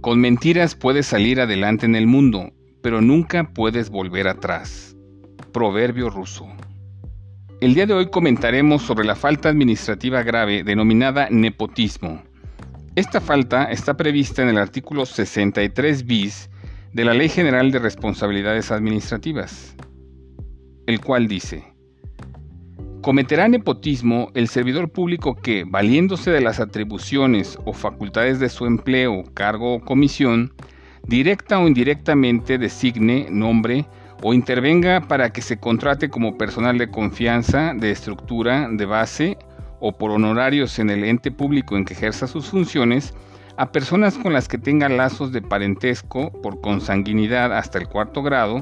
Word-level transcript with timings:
Con 0.00 0.18
mentiras 0.18 0.74
puedes 0.74 1.06
salir 1.06 1.42
adelante 1.42 1.84
en 1.84 1.94
el 1.94 2.06
mundo, 2.06 2.54
pero 2.82 3.02
nunca 3.02 3.52
puedes 3.52 3.90
volver 3.90 4.28
atrás. 4.28 4.96
Proverbio 5.52 6.08
ruso. 6.08 6.46
El 7.60 7.74
día 7.74 7.84
de 7.84 7.92
hoy 7.92 8.08
comentaremos 8.08 8.80
sobre 8.80 9.04
la 9.04 9.14
falta 9.14 9.50
administrativa 9.50 10.22
grave 10.22 10.64
denominada 10.64 11.28
nepotismo. 11.30 12.22
Esta 12.96 13.20
falta 13.20 13.64
está 13.64 13.98
prevista 13.98 14.40
en 14.40 14.48
el 14.48 14.56
artículo 14.56 15.04
63 15.04 16.06
bis 16.06 16.48
de 16.94 17.04
la 17.04 17.12
Ley 17.12 17.28
General 17.28 17.70
de 17.70 17.80
Responsabilidades 17.80 18.70
Administrativas, 18.70 19.76
el 20.86 21.00
cual 21.00 21.28
dice, 21.28 21.69
Cometerá 23.02 23.48
nepotismo 23.48 24.30
el 24.34 24.46
servidor 24.46 24.90
público 24.90 25.34
que, 25.34 25.64
valiéndose 25.66 26.30
de 26.30 26.42
las 26.42 26.60
atribuciones 26.60 27.58
o 27.64 27.72
facultades 27.72 28.40
de 28.40 28.50
su 28.50 28.66
empleo, 28.66 29.24
cargo 29.32 29.76
o 29.76 29.80
comisión, 29.80 30.52
directa 31.06 31.58
o 31.58 31.66
indirectamente 31.66 32.58
designe, 32.58 33.26
nombre 33.30 33.86
o 34.22 34.34
intervenga 34.34 35.00
para 35.00 35.32
que 35.32 35.40
se 35.40 35.56
contrate 35.56 36.10
como 36.10 36.36
personal 36.36 36.76
de 36.76 36.90
confianza, 36.90 37.72
de 37.74 37.90
estructura, 37.90 38.68
de 38.70 38.84
base 38.84 39.38
o 39.80 39.96
por 39.96 40.10
honorarios 40.10 40.78
en 40.78 40.90
el 40.90 41.04
ente 41.04 41.30
público 41.30 41.78
en 41.78 41.86
que 41.86 41.94
ejerza 41.94 42.26
sus 42.26 42.50
funciones 42.50 43.14
a 43.56 43.72
personas 43.72 44.18
con 44.18 44.34
las 44.34 44.46
que 44.46 44.58
tenga 44.58 44.90
lazos 44.90 45.32
de 45.32 45.40
parentesco 45.40 46.30
por 46.42 46.60
consanguinidad 46.60 47.56
hasta 47.56 47.78
el 47.78 47.88
cuarto 47.88 48.22
grado, 48.22 48.60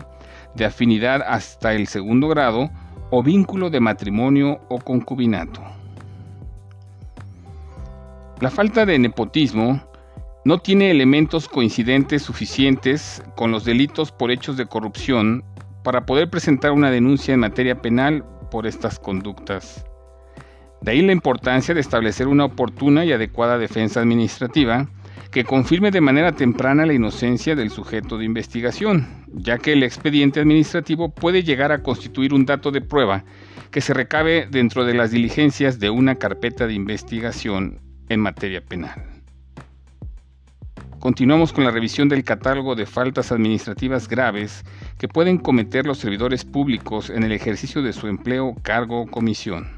de 0.55 0.65
afinidad 0.65 1.23
hasta 1.27 1.75
el 1.75 1.89
segundo 1.89 2.29
grado 2.29 2.71
o 3.11 3.23
vínculo 3.23 3.71
de 3.71 3.81
matrimonio 3.81 4.61
o 4.69 4.79
concubinato. 4.79 5.63
La 8.41 8.51
falta 8.51 8.87
de 8.87 8.99
nepotismo 8.99 9.83
no 10.45 10.59
tiene 10.59 10.91
elementos 10.91 11.49
coincidentes 11.49 12.23
suficientes 12.23 13.23
con 13.37 13.51
los 13.51 13.65
delitos 13.65 14.13
por 14.13 14.31
hechos 14.31 14.57
de 14.57 14.67
corrupción 14.67 15.45
para 15.83 16.07
poder 16.07 16.31
presentar 16.31 16.73
una 16.73 16.91
denuncia 16.91 17.35
en 17.35 17.41
materia 17.41 17.83
penal 17.83 18.25
por 18.51 18.67
estas 18.67 18.99
conductas. 18.99 19.85
De 20.81 20.93
ahí 20.93 21.03
la 21.03 21.13
importancia 21.13 21.75
de 21.75 21.81
establecer 21.81 22.29
una 22.29 22.45
oportuna 22.45 23.05
y 23.05 23.13
adecuada 23.13 23.59
defensa 23.59 24.01
administrativa 24.01 24.89
que 25.31 25.45
confirme 25.45 25.91
de 25.91 26.01
manera 26.01 26.33
temprana 26.33 26.87
la 26.87 26.95
inocencia 26.95 27.55
del 27.55 27.71
sujeto 27.71 28.17
de 28.17 28.25
investigación, 28.25 29.07
ya 29.29 29.59
que 29.59 29.75
el 29.75 29.83
expediente 29.83 30.41
administrativo 30.41 31.11
puede 31.11 31.43
llegar 31.43 31.71
a 31.71 31.83
constituir 31.83 32.33
un 32.33 32.47
dato 32.47 32.71
de 32.71 32.81
prueba 32.81 33.25
que 33.71 33.81
se 33.83 33.93
recabe 33.93 34.49
dentro 34.51 34.85
de 34.85 34.95
las 34.95 35.11
diligencias 35.11 35.79
de 35.79 35.91
una 35.91 36.15
carpeta 36.15 36.67
de 36.67 36.75
investigación 36.75 37.81
en 38.09 38.21
materia 38.21 38.63
penal. 38.63 39.05
Continuamos 40.99 41.53
con 41.53 41.63
la 41.63 41.71
revisión 41.71 42.09
del 42.09 42.25
catálogo 42.25 42.75
de 42.75 42.87
faltas 42.87 43.31
administrativas 43.31 44.09
graves 44.09 44.65
que 44.99 45.07
pueden 45.07 45.39
cometer 45.39 45.87
los 45.87 45.99
servidores 45.99 46.45
públicos 46.45 47.09
en 47.11 47.23
el 47.23 47.31
ejercicio 47.31 47.83
de 47.83 47.93
su 47.93 48.09
empleo, 48.09 48.57
cargo 48.63 49.03
o 49.03 49.07
comisión. 49.07 49.78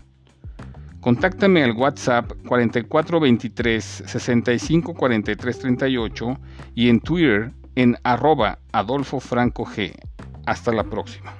Contáctame 1.01 1.65
al 1.65 1.73
WhatsApp 1.73 2.31
4423 2.47 4.03
65 4.07 4.95
38 4.95 6.39
y 6.75 6.89
en 6.91 7.01
Twitter 7.01 7.53
en 7.75 7.97
arroba 8.03 8.59
Adolfo 8.73 9.19
Franco 9.19 9.65
G. 9.65 9.95
Hasta 10.45 10.73
la 10.73 10.85
próxima. 10.85 11.33